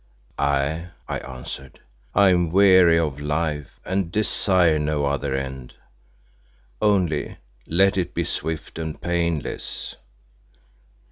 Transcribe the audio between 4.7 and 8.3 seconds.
no other end. Only let it be